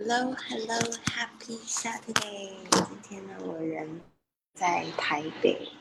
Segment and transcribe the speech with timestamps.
[0.00, 2.52] Hello, hello, happy Saturday！
[2.70, 4.00] 今天呢，我人
[4.54, 5.72] 在台北，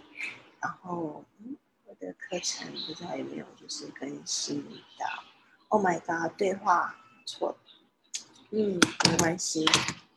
[0.59, 1.55] 然后嗯，
[1.85, 4.63] 我的课程不知道有没有就是更新
[4.97, 5.23] 到。
[5.67, 7.55] Oh my god，对话错，
[8.49, 9.63] 嗯，没关系，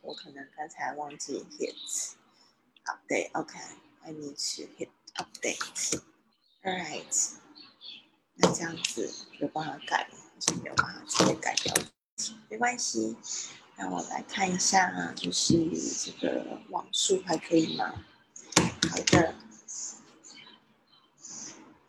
[0.01, 2.15] 我可能刚才忘记 hit
[2.85, 3.29] update。
[3.33, 6.01] OK，I need to hit update。
[6.63, 7.33] All right，
[8.33, 10.55] 那这样子有办法改就？
[10.55, 11.75] 没有办法直接改掉，
[12.49, 13.15] 没关系。
[13.81, 15.55] 那我来看一下，就是
[16.05, 18.05] 这个网速还可以吗？
[18.87, 19.33] 好的，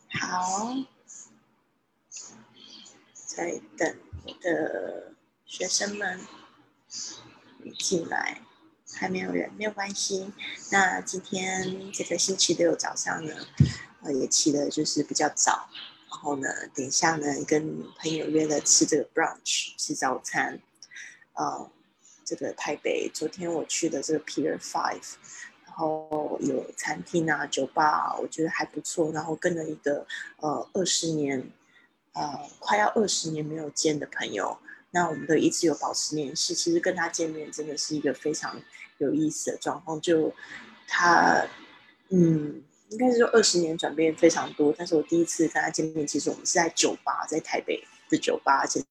[0.08, 0.74] 好，
[3.26, 5.12] 在等我的
[5.44, 6.18] 学生们
[7.78, 8.40] 进来，
[8.94, 10.32] 还没有人，没有关系。
[10.70, 13.34] 那今天这个星期六早上呢，
[14.00, 15.68] 呃，也起的就是比较早，
[16.08, 20.58] 然后呢，等一下呢，跟朋友约了吃这个 brunch，吃早餐，
[21.34, 21.70] 呃。
[22.32, 25.16] 这个台北，昨天我去的这个 Pier Five，
[25.66, 29.12] 然后有餐厅啊、酒吧，啊我觉得还不错。
[29.12, 30.06] 然后跟了一个
[30.38, 31.46] 呃二十年，
[32.14, 34.56] 呃快要二十年没有见的朋友，
[34.92, 36.54] 那我们都一直有保持联系。
[36.54, 38.58] 其实跟他见面真的是一个非常
[38.96, 40.00] 有意思的状况。
[40.00, 40.32] 就
[40.88, 41.46] 他，
[42.08, 44.74] 嗯，应该是说二十年转变非常多。
[44.78, 48.82] 但是我第一次跟他见面，其实我们是在酒吧，在台北的酒吧，而且。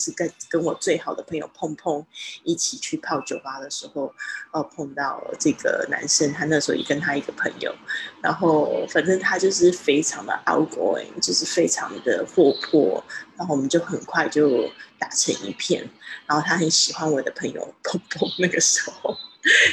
[0.00, 2.04] 是跟跟我最好的朋友碰碰
[2.42, 4.12] 一起去泡酒吧的时候，
[4.52, 7.74] 呃，碰到这个男生，他那时候也跟他一个朋友，
[8.22, 13.04] 然后反正他就是非常的 outgoing，就是非常的活泼，
[13.36, 15.86] 然后我们就很快就打成一片，
[16.26, 19.14] 然后他很喜欢我的朋友碰碰那个时候，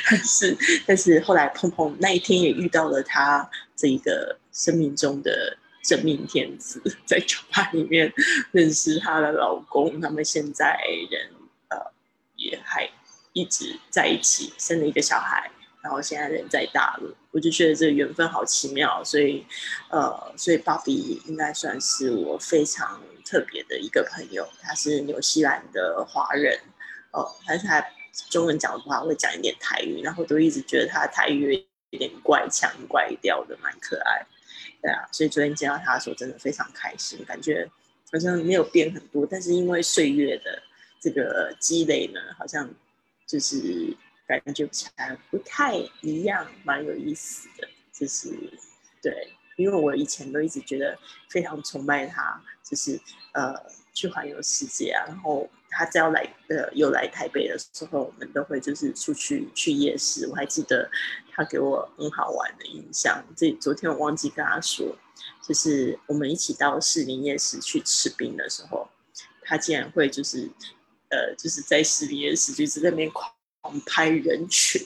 [0.09, 5.58] 但是但是后来碰碰那一天也遇到了他这一个生命中的。
[5.88, 8.13] 真命天子 在酒吧里面
[8.52, 10.77] 认识她的老公，他们现在
[11.09, 11.31] 人
[11.69, 11.77] 呃
[12.35, 12.89] 也还
[13.31, 15.50] 一直在一起，生了一个小孩，
[15.81, 19.45] 然后现在人在大陆，我就觉得这个缘分好奇妙，所以
[19.89, 26.59] 呃，所以芭比应该算是我非常特别的一个朋友，他是纽西兰的华人，
[27.12, 27.81] 哦，但是他
[28.29, 34.25] 中文讲的话会讲一点台语，然后都一直觉得他台语有点怪腔怪调的，蛮可爱。
[34.88, 37.70] 对啊，所以昨天见到他的时候，真的非常开心，感觉
[38.09, 40.64] 好像没有变很多，但是因为岁月的
[41.02, 42.74] 这个积累呢，好像
[43.25, 43.94] 就是
[44.25, 47.68] 感觉起来不太一样，蛮有意思的。
[47.92, 48.30] 就是
[49.02, 52.98] 对，因为我以前都一直觉得非常崇拜他，就是
[53.34, 53.54] 呃
[53.94, 55.50] 去环游世界啊，然后。
[55.69, 60.25] 他只要来呃又来台北的时候，我们都会就是出去去夜市。
[60.28, 60.90] 我还记得
[61.38, 63.24] 他给我很好玩的印象。
[63.36, 64.98] 这昨天我忘记跟他说，
[65.48, 68.90] 就是我们一起到士林夜市去吃冰的时候，
[69.44, 70.50] 他竟然会就是
[71.09, 73.31] 呃就是在士林夜市就是在那边狂
[73.86, 74.81] 拍人群，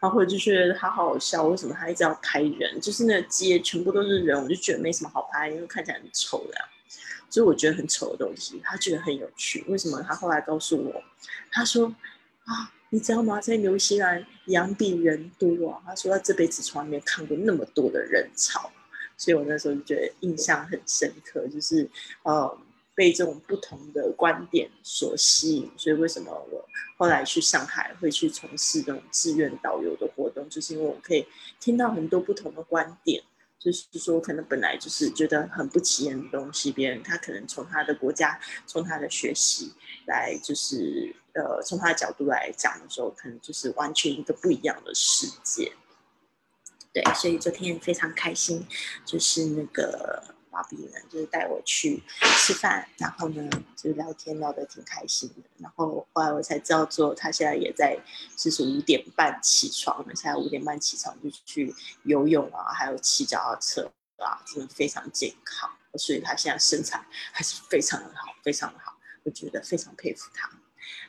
[0.00, 1.42] 然后就觉得他好好笑。
[1.44, 2.80] 为什么他一直要拍人？
[2.80, 6.56] 就是那街全部都是人，我就觉得没什么好拍，因为看起来很丑的。
[7.28, 9.64] 所以我觉得很丑的东西，他觉得很有趣。
[9.68, 10.02] 为什么？
[10.02, 11.02] 他后来告诉我，
[11.50, 11.86] 他说
[12.44, 13.40] ：“啊，你知道吗？
[13.40, 18.70] 在纽西兰羊比人多啊。”他说他这辈子从来没有看过那么多的人潮。
[19.16, 21.88] 所以我那时候就觉得印象很深刻，就是
[22.22, 22.58] 呃
[22.94, 25.70] 被这种不同的观点所吸引。
[25.76, 31.24] 所以为什么我后来去上海会去从事这种志愿导游的活动，就是因为我可以
[31.60, 33.22] 听到很多不同的观点。
[33.62, 39.72] 就是说，可能本来就是觉得很不起眼的东西，别人他可能从他的国家、从他的学习
[40.06, 45.72] 来，就是呃，从他的角度来讲的时候，可能就是完全一个不一样的世界。
[46.92, 48.66] 对，所以昨天非常开心，
[49.04, 50.34] 就是那个。
[50.52, 52.02] 芭比呢，就是带我去
[52.36, 55.42] 吃饭，然后呢，就聊天聊得挺开心的。
[55.58, 57.98] 然后后来我才知道，说他现在也在，
[58.36, 61.74] 就是五点半起床，现在五点半起床就去
[62.04, 65.68] 游泳啊，还有骑脚踏车啊，真的非常健康。
[65.98, 68.94] 所以他现在身材还是非常的好，非常的好，
[69.24, 70.50] 我觉得非常佩服他。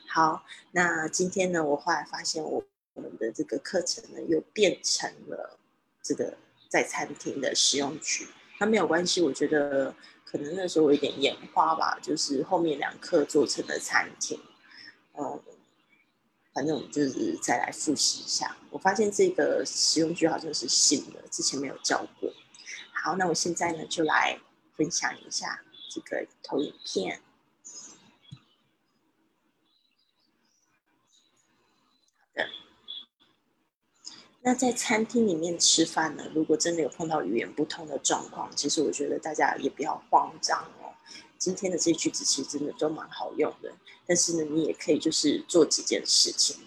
[0.09, 2.63] 好，那今天呢，我后来发现我
[2.94, 5.57] 我们的这个课程呢，又变成了
[6.01, 6.38] 这个
[6.69, 8.27] 在餐厅的使用区。
[8.59, 14.39] 那没有关系，我觉得可能那时候我有点眼花吧，就是后面两课做成的餐厅，
[15.17, 15.41] 嗯，
[16.53, 18.55] 反正我们就是再来复习一下。
[18.69, 22.31] 我发现这个使用句好像是新的，之前没有教过。
[22.94, 24.39] 好，那我现在呢就来
[24.77, 27.19] 分享一下这个投影片。
[34.45, 36.29] 那在餐厅里面吃饭呢？
[36.35, 40.91] 如果真的有碰到语言不通的状况，其实我觉得大家也不要慌张哦。
[41.37, 43.71] 今天的这句子其实真的都蛮好用的。
[44.05, 46.57] 但是呢，你也可以就是做几件事情。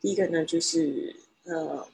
[0.00, 1.88] 第一个呢，就是呃，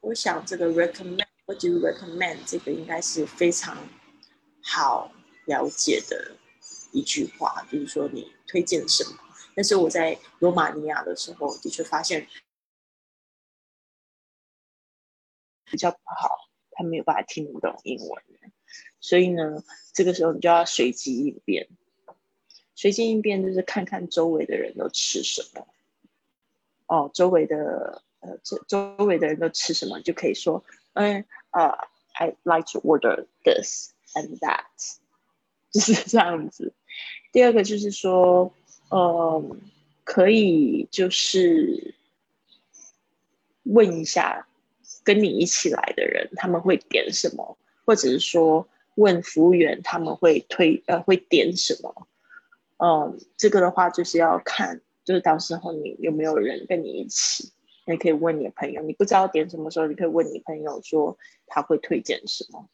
[0.00, 2.38] 我想这个 recommend，what do recommend？
[2.46, 3.76] 这个应该是非常
[4.62, 5.10] 好
[5.46, 6.36] 了解的
[6.92, 9.18] 一句话，就是说你推荐什么。
[9.56, 12.28] 但是我在罗马尼亚的时候，的确发现
[15.64, 18.22] 比较不好，他没有办法听懂英文，
[19.00, 19.62] 所以呢，
[19.92, 21.68] 这个时候你就要随机应变。
[22.74, 25.66] 随机应变就是看看周围的人都吃什么，
[26.86, 30.64] 哦，周围的呃，周周围的人都吃什么，就可以说，
[30.94, 31.78] 嗯，呃
[32.14, 34.64] ，I like to order this and that，
[35.70, 36.72] 就是这样子。
[37.32, 38.52] 第二个就是说。
[38.90, 39.60] 嗯，
[40.04, 41.94] 可以就是
[43.64, 44.46] 问一下
[45.04, 48.66] 跟你一起来的人他们会点什么，或者是说
[48.96, 52.08] 问服务员他们会推呃会点什么。
[52.78, 57.52] 嗯，这个的话就是要看，就是到时候你有没有人跟你一起，
[57.86, 61.16] 你可以问你的朋友，你不知道点什么时候，你可以问你朋友说
[61.46, 62.68] 他会推荐什么，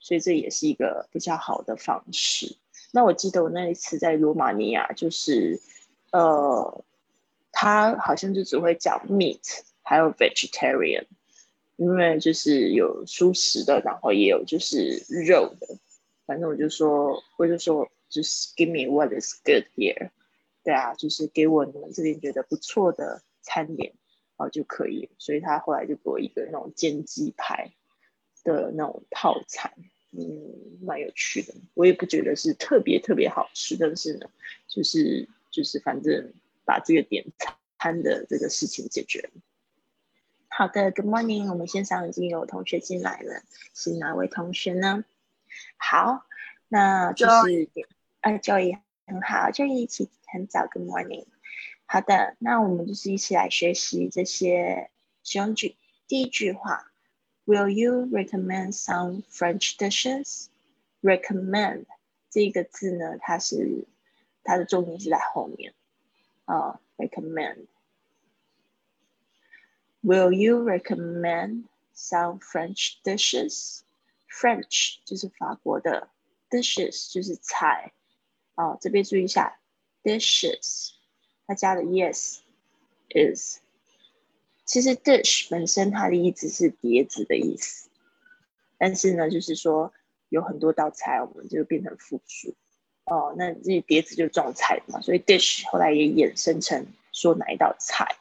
[0.00, 2.56] 所以这也是一个比较好的方式。
[2.92, 5.60] 那我记得我那一次在罗马尼亚，就是，
[6.10, 6.84] 呃，
[7.52, 11.06] 他好像就只会讲 meat，还有 vegetarian，
[11.82, 15.66] 因为就是有素食的，然后也有就是肉的。
[16.24, 20.10] 反正我就说，我就说，就是 give me what is good here，
[20.62, 23.94] 对啊，就是给我你们这边觉得不错的餐点，
[24.36, 25.10] 然后就可以。
[25.18, 27.72] 所以他后来就给我一个那种煎鸡排
[28.44, 29.72] 的那种套餐。
[30.12, 31.52] 嗯，蛮有趣的。
[31.74, 34.30] 我也不觉得是特别特别好吃，但是呢，
[34.68, 36.32] 就是就是反正
[36.64, 37.24] 把这个点
[37.80, 39.30] 餐的这个事情解决了。
[40.54, 43.42] 好的，Good morning，我们线上已经有同学进来了，
[43.74, 45.02] 是哪位同学呢？
[45.78, 46.26] 好，
[46.68, 47.70] 那就是
[48.20, 51.24] 哎，Joy 很好，Joy 一起很早，Good morning。
[51.86, 54.90] 好的，那我们就是一起来学习这些
[55.22, 55.76] 使用句。
[56.06, 56.88] 第一句话。
[57.44, 60.46] Will you recommend some French dishes?
[61.02, 61.86] Recommend
[62.30, 63.84] 这个字呢，它是
[64.44, 65.74] 它的重音是在后面
[66.44, 66.78] 啊。
[66.96, 67.66] Recommend.
[70.02, 71.64] Will you recommend
[71.94, 73.82] some French dishes?
[74.28, 76.08] French 就是法国的
[76.50, 77.92] ，dishes 就是菜
[78.56, 78.76] 啊。
[78.80, 79.60] 这边注意一下
[80.02, 80.90] ，dishes
[81.46, 82.38] 它加的 yes
[83.10, 83.58] is
[84.64, 87.88] 其实 dish 本身它的意思是碟子的意思，
[88.78, 89.92] 但是呢，就是说
[90.30, 92.54] 有很多道菜，我们就变成复数
[93.04, 93.34] 哦。
[93.36, 98.16] 那这碟子就是装菜的嘛，所以 dish 后来也衍生成说哪一道菜。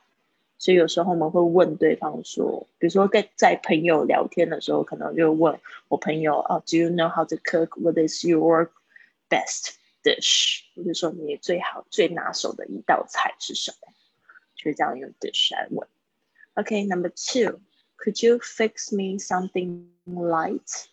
[0.61, 7.81] 所以有时候我们会问对方说，比如说在在朋友聊天的时候，可能就问我朋友哦，Do you know how to cook?
[7.81, 8.69] What is your
[9.27, 9.71] best
[10.03, 10.59] dish？
[10.75, 13.91] 我就说你最好最拿手的一道菜是什么？
[14.55, 15.87] 就这样用 dish 来问。
[16.53, 17.59] OK，number two,
[17.97, 20.85] could you fix me something light?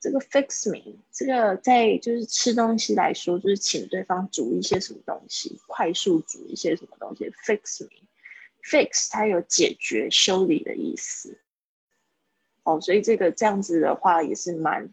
[0.00, 7.32] 这个 fix me，这个在就是吃东西来说，就是请对方煮一些什么东西，快速煮一些什么东西。
[7.46, 7.90] fix me
[8.62, 11.38] fix 它有解决、修理的意思。
[12.62, 14.92] 哦，所以这个这样子的话也是蛮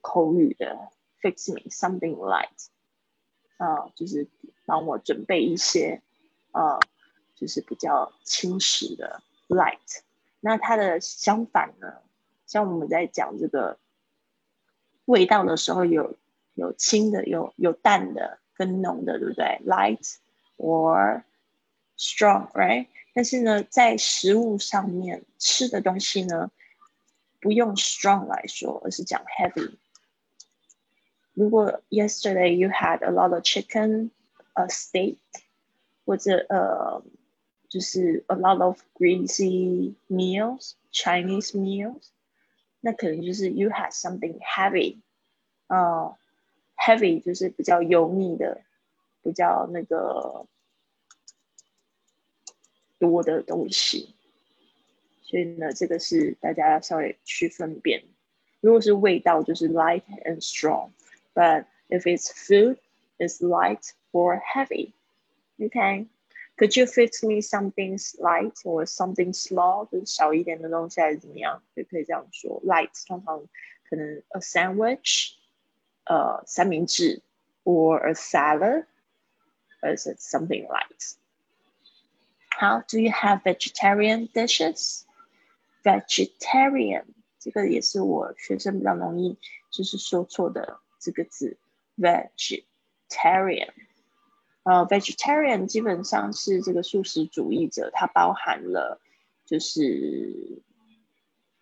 [0.00, 0.90] 口语的。
[1.22, 2.66] fix me something light，
[3.56, 4.28] 啊，就是
[4.64, 6.02] 帮我准备一些，
[6.52, 6.78] 啊。
[7.38, 10.00] 就是比较轻食的 light，
[10.40, 11.98] 那它的相反呢？
[12.46, 13.78] 像我们在讲这个
[15.04, 16.16] 味道的时候，有
[16.54, 20.16] 有轻的，有有淡的，跟浓的，对不对？light
[20.56, 21.24] or
[21.98, 22.86] strong，right？
[23.15, 26.51] 但是呢，在食物上面吃的东西呢，
[27.39, 29.75] 不用 strong 来说，而是讲 heavy。
[31.33, 35.17] 如果 yesterday you had a lot of chicken，a steak，
[36.05, 37.03] 或者呃。
[37.71, 42.09] 就是 a lot of greasy meals, Chinese meals，
[42.81, 44.97] 那可能就是 you had something heavy，
[45.67, 46.17] 啊、
[46.75, 48.59] uh,，heavy 就是比较油腻的，
[49.23, 50.45] 比较那个
[52.99, 54.13] 多的东西。
[55.23, 58.03] 所以呢，这个是大家要稍微去分辨。
[58.59, 62.77] 如果是味道，就是 light and strong。But if it's food,
[63.17, 64.93] it's light or heavy.
[65.57, 66.07] Okay.
[66.57, 69.89] Could you fix me something light or something small？
[69.89, 71.63] 就是小一点的东西还是怎么样？
[71.75, 72.61] 就可以这样说。
[72.63, 73.47] Light 通常
[73.89, 75.31] 可能 a sandwich，
[76.03, 77.21] 呃，三明治，
[77.63, 81.15] or a salad，or is it something light？
[82.58, 87.04] 好，Do you have vegetarian dishes？Vegetarian
[87.38, 89.36] 这个也是我学生比较容易
[89.70, 91.58] 就是说错的这个字。
[91.98, 93.68] vegetarian。
[94.62, 99.02] 呃，vegetarian 基本上是这个素食主义者，它包含了
[99.44, 100.62] 就是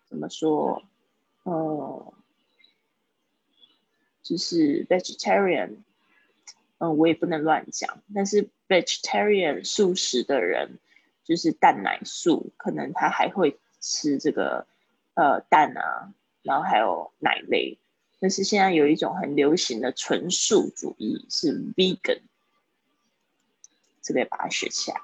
[0.07, 0.81] 怎么说，
[1.43, 2.13] 呃，
[4.23, 5.79] 就是 vegetarian，
[6.77, 10.79] 嗯，我也不能乱讲，但是 vegetarian 素食的人
[11.25, 14.65] 就是蛋奶素，可能他还会吃这个
[15.15, 16.13] 呃蛋啊，
[16.43, 17.77] 然后还有奶类，
[18.21, 22.21] 但是现在有一种很流行的纯素主义是 vegan。
[24.01, 25.01] 这个把它学起来。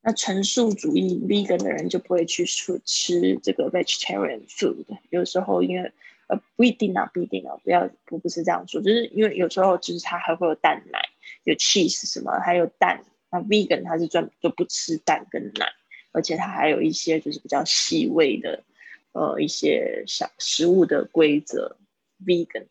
[0.00, 4.84] 那纯素主义 vegan 的人就不会去吃吃这个 vegetarian food。
[5.10, 5.92] 有时候因为
[6.28, 11.08] 呃不一定啊，不一定啊，不要不不是这样说，就是因为有时候就是它还会有蛋奶、
[11.44, 13.04] 有 cheese 什么，还有蛋。
[13.32, 15.72] 那 vegan 它是专就不吃蛋跟奶，
[16.12, 18.64] 而且它还有一些就是比较细微的
[19.12, 21.76] 呃一些小食物的规则
[22.24, 22.66] vegan。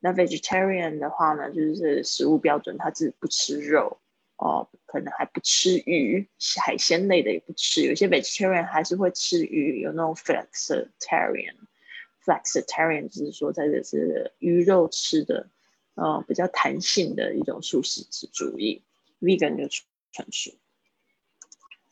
[0.00, 3.98] 那 vegetarian 的话呢，就是食物标准，他是不吃肉
[4.36, 6.26] 哦，可能还不吃鱼，
[6.62, 7.82] 海鲜类的也不吃。
[7.82, 15.50] 有些 vegetarian 还是会吃鱼，有那种 flexitarian，flexitarian 就是说在这是鱼肉吃的，
[15.98, 18.82] 呃，比较弹性的一种素食主义。
[19.20, 19.68] vegan 就
[20.12, 20.52] 纯素。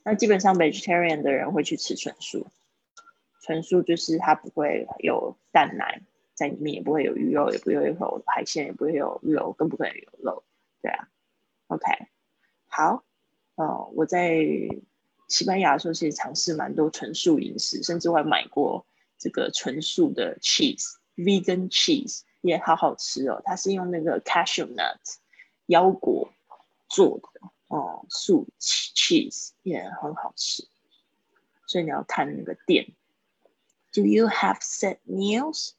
[0.05, 2.47] 那基本上 vegetarian 的人会去吃纯素，
[3.43, 6.03] 纯素就是它不会有蛋奶。
[6.35, 10.45] 在里面也不会有鱼肉，也不会有海鲜，也不会有肉，更不可能有肉，
[10.83, 11.09] 对啊。
[11.69, 11.87] OK，
[12.67, 13.03] 好，
[13.55, 14.45] 呃，我在
[15.29, 18.87] 西班牙的时候其实尝试蛮多纯素饮食，甚至我还买过
[19.19, 23.43] 这个纯素的 cheese，vegan cheese 也好好吃哦。
[23.45, 24.99] 它是用那个 cashew nut
[25.67, 26.33] 腰果
[26.88, 30.67] 做的哦，素 cheese 也很好吃。
[31.67, 32.93] 所以你要看那个店。
[33.93, 35.71] Do you have set meals?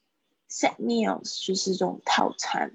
[0.50, 2.74] Set meals 就是这种套餐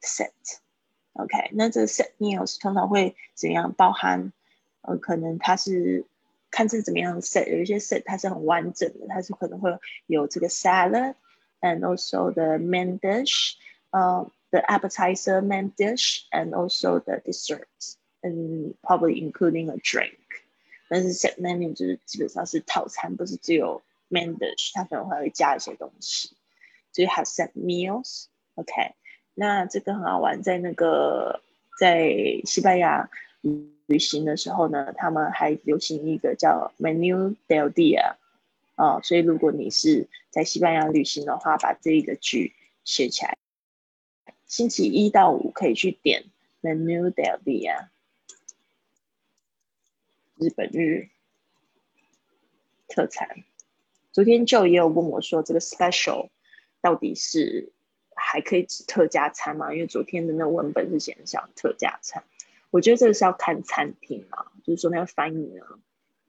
[0.00, 3.72] ，set，OK，那这 set meals 通常会怎样？
[3.72, 4.32] 包含
[4.82, 6.06] 呃，可能它是
[6.50, 11.14] 看是怎么样的 set，有一些 set 它是很完整的，它是可能会有这个 salad
[11.61, 13.55] salad，and also the main dish，
[13.91, 20.17] 呃，the appetizer main dish，and also the dessert，and probably including a drink。
[20.87, 26.29] 但是 set menu 就是基本上是套餐，不是只有 main dish，它可能会加一些东西。
[26.93, 28.25] Do you have set meals?
[28.55, 28.93] OK，
[29.33, 31.41] 那这个很好玩，在那个
[31.79, 33.09] 在西班牙
[33.87, 38.15] 旅行的时候呢，他们还流行一个叫 Menu del Dia
[38.80, 43.36] 啊，所以如果你是在西班牙旅行的话，把这一个句写起来，
[44.46, 46.24] 星期一到五可以去点
[46.62, 47.88] Menu del Dia，
[50.36, 51.08] 日本日
[52.88, 53.44] 特产。
[54.12, 56.30] 昨天就也有问我说这个 special。
[56.82, 57.74] 到底是
[58.14, 59.74] 还可以指特价餐吗？
[59.74, 62.24] 因为昨天的那文本是写上特价餐，
[62.70, 65.62] 我觉得这个是要看餐厅嘛，就是说那个翻译呢，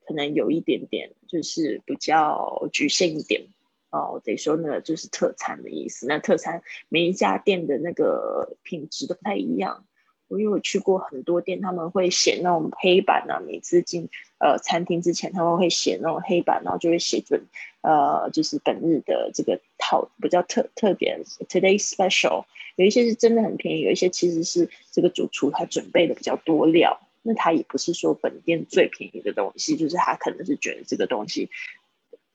[0.05, 3.43] 可能有一点点就是比较局限一点
[3.89, 4.21] 哦。
[4.23, 6.07] 得说呢，就是特餐的意思。
[6.07, 9.85] 那特餐每一家店的那个品质都不太一样。
[10.27, 14.07] 我因为我去过很多店，他们会写那种黑板啊，每次进
[14.39, 17.47] 呃餐厅之前，他们会写那种黑板，然后就会写准
[17.81, 22.45] 呃就是本日的这个套比较特特别 today special，
[22.77, 31.49] 有一些是真的很便宜，有一些其实是这个主厨他准备的比较多料，那他也不是说本店最便宜的东西，就是他可能是觉得这个东西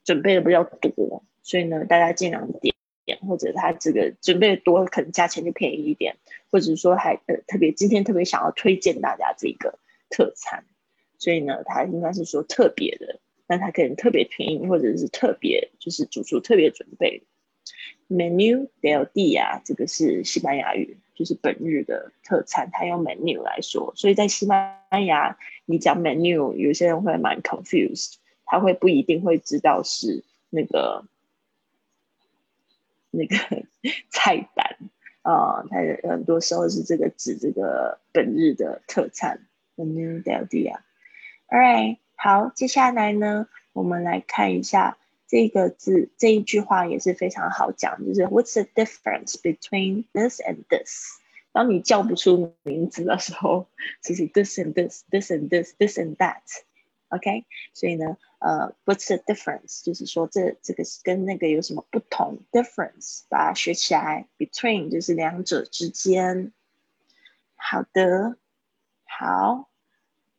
[0.03, 2.73] 准备的比较多，所以呢，大家尽量点点。
[3.25, 6.17] 或者他这个准备的多，可能价钱就便宜一点，
[6.51, 9.79] 或者说还呃特别今天特别想要推荐大家这个
[10.09, 10.65] 特餐，
[11.17, 17.23] 所以呢，他应该是说特别的，那他可能特别便宜，或者是特别就是主厨特别准备。
[18.09, 28.15] Menu del dia 这个是西班牙语，就是本日的特餐，他用 menu 来说，所以在西班牙你讲 menu，有些人会蛮 confused，
[28.45, 31.05] 他会不一定会知道是那个。
[33.09, 33.37] 那个
[34.09, 34.77] 菜单
[35.23, 35.77] 啊，他
[36.07, 40.81] 很多时候是这个指这个本日的特餐，menu del dia。
[41.47, 51.17] All right，好，接下来呢，我们来看一下这个字，这一句话也是非常好讲，就是 What's the difference between this and this？
[51.56, 53.68] 当你叫不出名字的时候，
[54.02, 57.44] 就是 this and this，this and this，this and that。OK，
[57.74, 59.84] 所以呢，呃，What's the difference？
[59.84, 62.38] 就是说这这个是跟那个有什么不同？
[62.50, 64.28] Difference，把它学起来。
[64.38, 66.54] Between 就是两者之间。
[67.54, 68.38] 好的，
[69.04, 69.68] 好，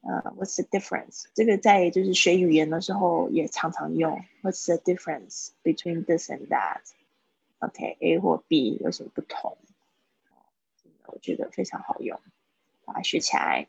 [0.02, 1.26] 呃，What's the difference？
[1.36, 4.26] 这个在就是学语言的时候也常常用。
[4.42, 6.82] What's the difference between this and that？
[7.60, 9.58] OK，A 或 B 有什么不同？
[11.13, 12.21] 我觉得非常好用，
[12.85, 13.67] 把它学起来。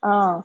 [0.00, 0.44] 嗯，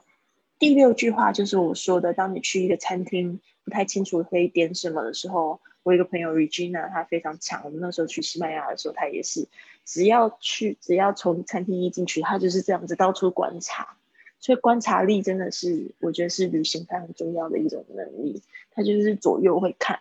[0.58, 7.62] 第六句话就是我说的，当你去一个餐厅不太清楚可以点什么的时候，我一个朋友 Regina 她非常强。
[7.64, 9.48] 我们那时候去西班牙的时候，她也是
[9.84, 13.96] 只要去，只要从餐厅一进去，她就是这样子到处观察。
[14.38, 18.42] 所以观察力真的是，我觉得是旅行非常重要的一种能力。
[18.70, 20.00] 他就是左右会看，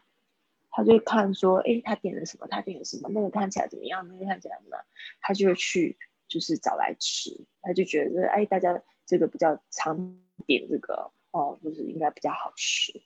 [0.74, 2.46] 他就看说，哎，他点了什么？
[2.48, 3.08] 他点了什么？
[3.10, 4.06] 那个看起来怎么样？
[4.08, 4.84] 那个看起来怎么样？
[5.20, 5.96] 他就会去，
[6.28, 7.44] 就是找来吃。
[7.62, 10.16] 他就觉得，哎，大家这个比较常
[10.46, 13.00] 点这个哦，就是应该比较好吃，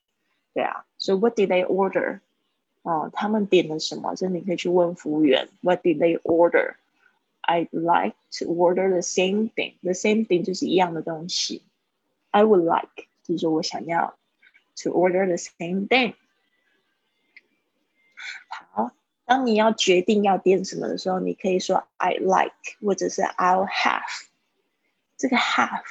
[0.52, 0.84] 对啊。
[0.98, 2.20] So what did they order？
[2.82, 4.14] 哦，他们点了什么？
[4.14, 9.74] 所以你可以去问服务员，What did they order？I'd like to order the same thing.
[9.82, 11.62] The same thing 就是一样的东西。
[12.30, 14.18] I would like 就是我想要
[14.82, 16.14] to order the same thing。
[18.48, 18.92] 好，
[19.24, 24.26] 当你要决定要点什么的时候，你可以说 I like 或者是 I'll have。
[25.16, 25.82] 这个 have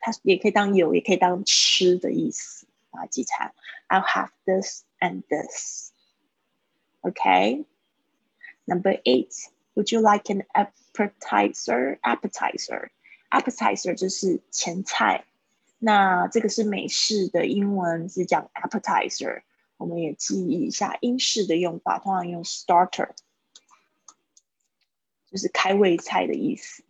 [0.00, 3.52] 它也可以当有，也可以当吃的意思啊，记起来。
[3.88, 5.92] I'll have this and this.
[7.02, 7.64] Okay.
[8.64, 9.32] Number eight.
[9.74, 11.98] Would you like an appetizer?
[12.02, 12.90] Appetizer,
[13.30, 15.24] appetizer 就是前菜。
[15.78, 19.42] 那这个是美式的英文是讲 appetizer，
[19.77, 23.11] 我们也记忆一下英式的用法，通常用 starter，
[25.29, 26.83] 就是开胃菜的意思。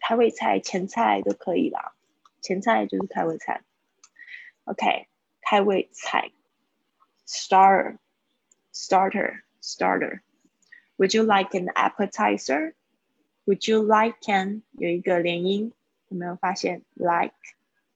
[0.00, 1.94] 开胃菜、前菜都可以啦。
[2.40, 3.62] 前菜就是开胃菜。
[4.64, 5.06] OK，
[5.40, 6.32] 开胃菜
[7.26, 7.98] ，starter,
[8.72, 10.22] starter, starter。
[10.98, 12.74] Would you like an appetizer?
[13.46, 15.72] Would you like an 有一个连音，
[16.08, 17.34] 有没有发现？Like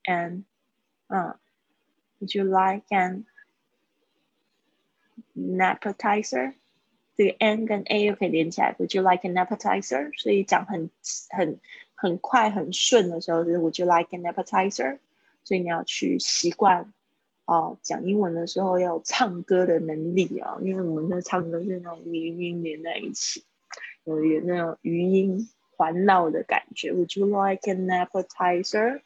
[0.05, 0.45] an，
[1.09, 1.39] 嗯
[2.21, 3.27] ，Would you like an
[5.36, 6.54] appetizer？
[7.16, 8.74] 这个 n 跟 a 又可以连起来。
[8.80, 10.12] Would you like an appetizer？
[10.18, 10.90] 所以讲很
[11.30, 11.60] 很
[11.96, 15.00] 很快很顺的时候是 Would you like an appetizer？
[15.44, 16.94] 所以你要去习惯
[17.46, 23.44] 哦，讲英文的时候要有唱歌的能力啊，因为我们的唱歌是那种语音连在一起，
[24.06, 26.92] 有有那种语音环绕的感觉。
[26.94, 29.02] Would you like an appetizer?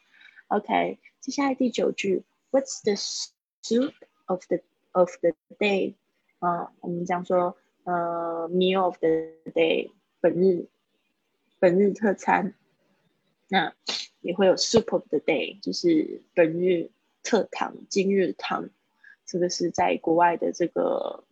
[0.48, 3.94] OK，接下来第九句，What's the soup
[4.26, 4.60] of the
[4.92, 5.96] of the day？
[6.41, 9.09] 啊，我们讲说呃，meal of the
[9.55, 10.67] day，本日
[11.59, 12.55] 本日特餐，
[13.49, 13.73] 那
[14.21, 16.91] 也会有 soup of the day，就是本日。
[17.23, 18.71] 特堂今日堂，
[19.27, 21.23] 这个是在国外的这个，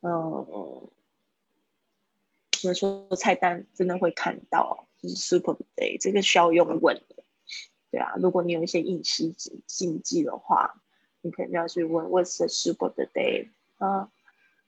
[0.00, 0.90] 呃，
[2.60, 7.24] 怎么说菜单真的会看到，就是 Super Day，这个需要用问的，
[7.90, 9.32] 对啊，如果你有一些饮食
[9.66, 10.82] 禁忌的话，
[11.22, 13.48] 你肯定要去问 What's the Super Day？
[13.78, 14.12] 啊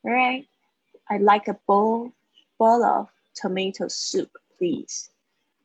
[0.04, 2.12] ，Alright，I like a bowl
[2.58, 5.10] bowl of tomato soup, please.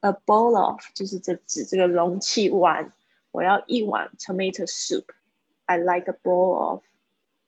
[0.00, 2.92] A bowl of 就是这指这个容器碗。
[3.30, 5.06] 我要一碗 tomato soup.
[5.64, 6.82] I like a bowl of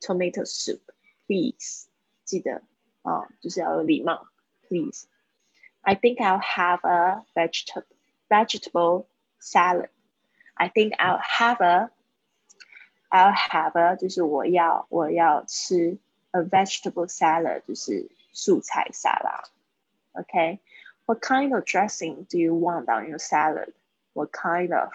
[0.01, 0.81] tomato soup,
[1.27, 1.87] please.
[2.25, 2.63] 记得
[3.03, 4.27] 啊，就是要有礼貌，
[4.67, 5.07] please.
[5.83, 7.85] I think I'll have a vegetable
[8.31, 9.07] vegetable
[9.39, 9.91] salad.
[10.55, 11.91] I think I'll have a
[13.11, 15.99] I'll have a 就是我要我要吃
[16.32, 19.44] a vegetable salad 就是素菜沙拉。
[20.14, 20.60] ，OK。
[21.06, 23.74] What kind of dressing do you want on your salad?
[24.14, 24.92] What kind of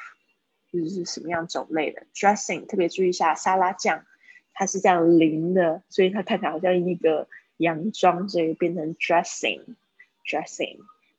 [0.71, 4.05] 就是什么样种类的 dressing，特别注意一下沙拉酱，
[4.53, 10.79] 它是这样淋的，所以它看起来好像一个洋装，所以变成 dressing，dressing。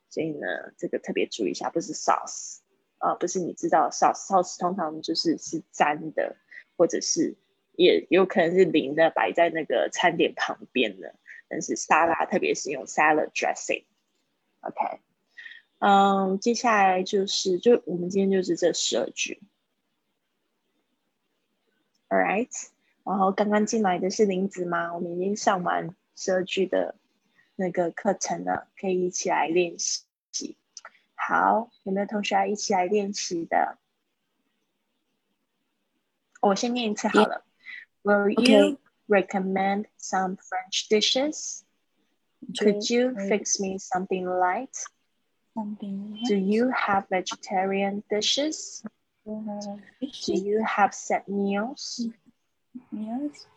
[0.09, 0.47] 所以呢，
[0.77, 2.59] 这个特别注意一下，不是 sauce
[2.99, 6.37] 啊，不是你知道 sauce，sauce 通常就是是沾的，
[6.77, 7.35] 或者是
[7.77, 11.15] 也有可能是淋的，摆在那个餐点旁边的。
[11.47, 14.99] 但是沙拉，特别是用 salad dressing，OK。
[15.77, 19.43] 嗯，接下来就是就我们今天就是这十二句
[22.09, 22.69] ，All right。
[23.03, 24.95] 然后刚刚进来的是林子吗？
[24.95, 26.95] 我们已经上完十二句的
[27.55, 30.57] 那个课程了，可以一起来练习。
[31.13, 33.77] 好，有没有同学要一起来练习的？
[36.41, 37.44] 我先念一次好了。
[38.05, 41.63] Will you recommend some French dishes?
[42.59, 44.77] Could you fix me something light?
[46.27, 48.83] Do you have vegetarian dishes?
[49.25, 49.81] Do
[50.27, 52.05] you have set meals?
[52.91, 53.47] Yes.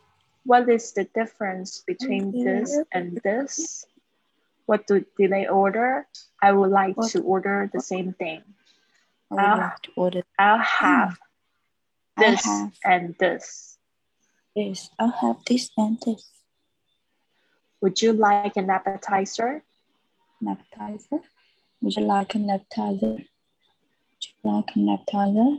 [0.44, 3.84] What is the difference between this and this?
[4.64, 6.06] What do, do they order?
[6.40, 7.10] I would like what?
[7.10, 8.42] to order the same thing.
[9.30, 10.22] I'll, like order.
[10.38, 11.18] I'll have
[12.16, 13.67] this have and this.
[14.54, 14.90] This.
[14.98, 16.30] I'll have this and this.
[17.80, 19.62] Would you like an appetizer?
[20.40, 21.22] An appetizer?
[21.80, 23.06] Would you like an appetizer?
[23.06, 25.58] Would you like an appetizer?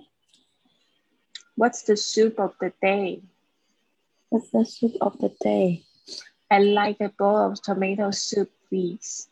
[1.56, 3.22] What's the soup of the day?
[4.30, 5.84] What's the soup of the day?
[6.52, 9.30] I like a bowl of tomato soup, please.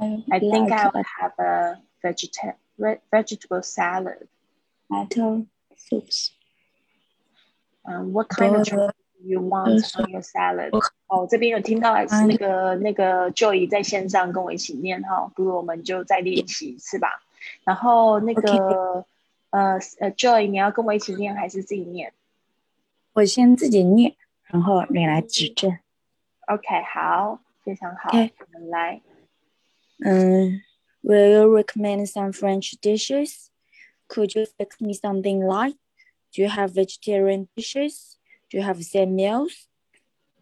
[0.00, 4.28] I, I think like I'll have a vegeta- ve- vegetable salad.
[4.88, 6.32] tomato soups.
[7.83, 8.91] Um, what kind of Bowl tomato
[9.23, 10.71] you want on your salad?
[11.07, 17.23] 哦，这边有听到是那个那个 Joy 在线上跟我一起念哈，不如我们就再练习一次吧。
[17.63, 19.05] 然后那个
[19.49, 22.13] 呃呃 Joy，你要跟我一起念还是自己念
[23.13, 25.71] 我先自己念，然后你来指正。
[26.47, 29.01] ？OK，好，非常好 OK 我们来。
[30.05, 30.61] 嗯，
[31.01, 33.47] Will you recommend some French dishes?
[34.07, 35.75] Could you fix me something light?
[36.34, 38.18] Do you have vegetarian dishes?
[38.50, 39.68] Do you have the same meals?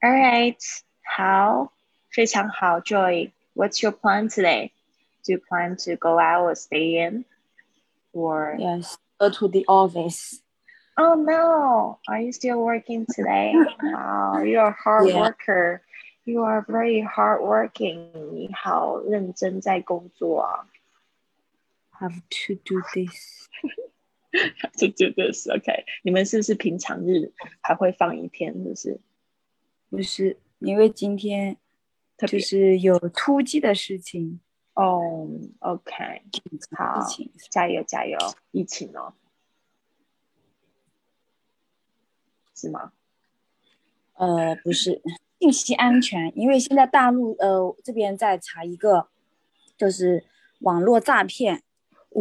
[0.00, 0.56] All right，
[1.16, 1.72] 好，
[2.10, 4.70] 非常好，Joy。What's your plan today?
[5.24, 7.24] Do you plan to go out or stay in?
[8.12, 8.96] Or Yes.
[9.18, 10.40] Go to the office.
[10.96, 13.52] oh no, are you still working today?
[13.82, 15.20] Wow, you're a hard Yeah.
[15.20, 15.82] worker.
[16.24, 18.10] You are very hardworking.
[18.32, 20.66] 你好认真在工作啊。
[22.03, 23.47] Have to do this.
[24.75, 25.85] 就就就是 OK。
[26.01, 28.51] 你们是不是平常日还会放一天？
[28.51, 29.01] 是不是
[29.89, 31.55] 不是，因为今天
[32.27, 34.41] 就是有突击的事情，
[34.73, 34.99] 哦
[35.59, 36.23] ，OK，
[36.75, 36.99] 好。
[37.49, 38.17] 加油加油！
[38.51, 39.13] 疫情哦，
[42.53, 42.91] 是吗？
[44.15, 45.01] 呃，不是
[45.39, 49.07] 信息安全，因为现在大陆呃这边在查一个，
[49.77, 50.25] 就是
[50.59, 51.63] 网络诈骗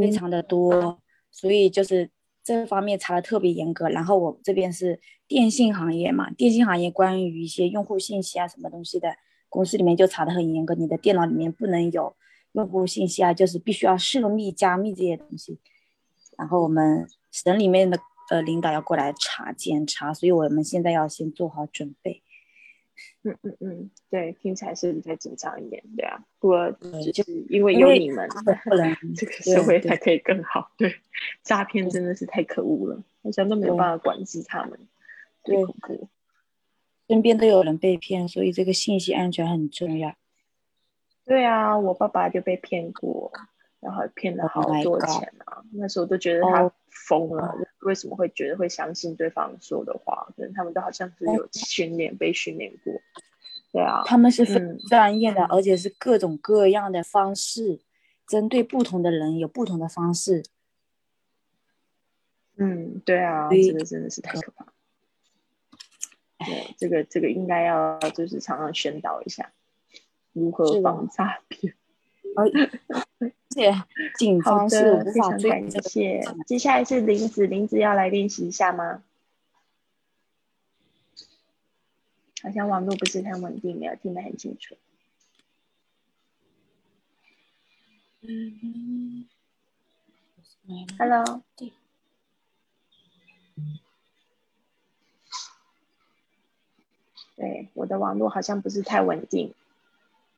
[0.01, 1.01] 非常的多，
[1.31, 2.11] 所以就是
[2.43, 3.89] 这方面查的特别严格。
[3.89, 9.15] 然后我这边是电信行业嘛，电信行业关于一些用户信息啊什么东西的，
[9.49, 12.15] 公司里面就查的很严格，你的电脑里面不能有
[12.53, 15.59] 用户信息啊，就是必须要设密加密这些东西。
[16.37, 17.99] 然后我们省里面的
[18.31, 22.23] 呃领导要过来查检查，所以我们现在要先做好准备。
[23.25, 26.23] 嗯嗯嗯，对，听起来是比较紧张一点，对啊。
[26.39, 26.71] 不过
[27.13, 28.29] 就是因为有你们，
[28.65, 30.73] 不然这个社会才可以更好。
[30.77, 30.97] 对，
[31.43, 34.79] 诈骗真的是太可恶了，好像都没有办法管制他们，
[35.45, 36.09] 对恐怖。
[37.09, 40.15] 身边都有人被骗，所以这个信息安全很重要。
[41.25, 43.31] 对啊，我爸爸就被骗过，
[43.81, 45.52] 然后骗了 Oh 好多钱啊！
[45.75, 46.73] 那时候都觉得他哦
[47.09, 50.27] 疯了，为什么会觉得会相信对方说的话？
[50.37, 52.93] 可能他们都好像是有训练，被训练过。
[53.73, 57.81] 对啊，他们是非嗯专业的，而且是各种各样的方式，
[58.27, 60.45] 针对不同的人有不同的方式。
[62.57, 64.73] 嗯，对啊，这个真的是太可怕 了。
[66.45, 69.53] 对，这个这个应该要就是常常宣导一下
[70.33, 71.75] 如何防诈骗。
[72.37, 72.51] 而
[73.51, 73.73] 且
[74.19, 76.21] 警 好方是的，无法非常感谢。
[76.47, 79.03] 接下来是林子，林子要来练习一下吗？
[82.43, 84.77] 好像网络不是很稳定，没有听得很清楚。
[90.99, 91.43] Hello，
[97.37, 99.55] 对，我的网络好像不是太稳定，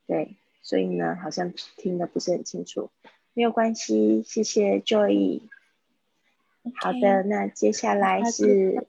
[0.06, 2.90] 对，所以呢，好像听得不是很清楚，
[3.34, 5.42] 没有关系，谢谢 Joy。
[6.80, 8.86] 好的，那接下来是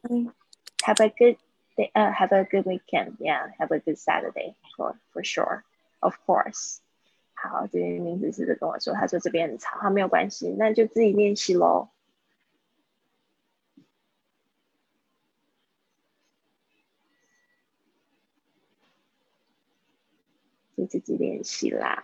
[0.86, 1.38] Have a good
[1.76, 6.78] day，呃，Have a good weekend，Yeah，Have a good Saturday，for for sure，of course。
[7.34, 11.90] 好，这边名字是跟我说，他说这边很吵，好，没有关系，那就自己练习喽。
[20.86, 22.04] 自己练习啦。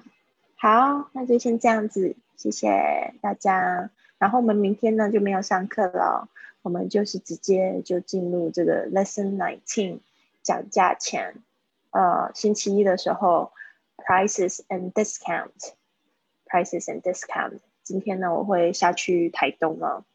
[0.55, 3.89] 好，那就先这样子，谢谢大家。
[4.17, 6.29] 然后我们明天呢就没有上课了，
[6.61, 9.99] 我们就是直接就进入这个 lesson nineteen
[10.43, 11.35] 讲价钱。
[11.89, 13.51] 呃，星期一的时候
[13.97, 17.59] ，prices and discount，prices and discount。
[17.83, 20.05] 今天呢，我会下去台东了，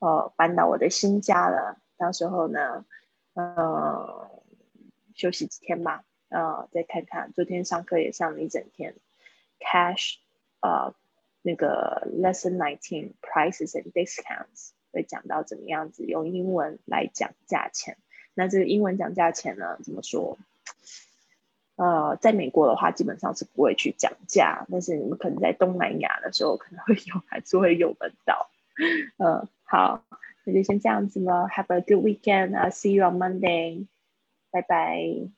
[0.00, 1.78] 呃，搬到我的新家了。
[1.96, 2.84] 到时候呢，
[3.34, 4.28] 呃，
[5.14, 6.02] 休息几天吧。
[6.34, 8.96] 呃，再看看，昨天上课也上了一整天
[9.60, 10.16] ，cash，
[10.58, 10.92] 呃，
[11.42, 17.96] 那个 lesson nineteen prices and discounts 会讲到怎么样子用英文来讲价钱。
[18.34, 20.36] 那这个英文讲价钱呢，怎么说？
[21.76, 28.50] 呃，在美国的话，基本上是不会去讲价，但是你们可能在东南亚的时候可能会有，还是会用得到。
[29.18, 30.04] 嗯，好，
[30.42, 31.46] 那就先这样子了。
[31.48, 32.56] Have a good weekend.
[32.56, 33.86] I'll see you on Monday.
[34.50, 35.30] 拜拜。